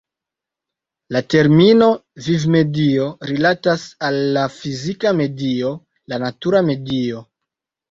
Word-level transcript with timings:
La 1.15 1.19
termino 1.33 1.89
"vivmedio" 2.29 3.11
rilatas 3.33 3.85
al 4.09 4.19
la 4.39 4.47
fizika 4.57 5.15
medio, 5.21 5.77
la 6.15 6.23
natura 6.27 6.67
medio. 6.75 7.25